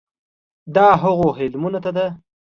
دا 0.75 0.87
هغو 1.01 1.27
علومو 1.39 1.69
ته 1.85 1.91
ده. 1.97 2.07